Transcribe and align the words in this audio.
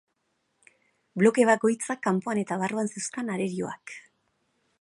Bloke 1.23 1.45
bakoitzak 1.51 2.03
kanpoan 2.07 2.43
eta 2.45 2.57
barruan 2.65 2.93
zeuzkan 2.95 3.33
arerioak. 3.37 3.99